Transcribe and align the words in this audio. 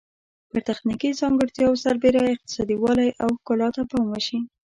پر 0.49 0.61
تخنیکي 0.69 1.09
ځانګړتیاوو 1.19 1.81
سربیره 1.85 2.21
اقتصادي 2.33 2.75
والی 2.79 3.09
او 3.23 3.29
ښکلا 3.39 3.67
ته 3.75 3.81
پام 3.89 4.05
وشي. 4.09 4.39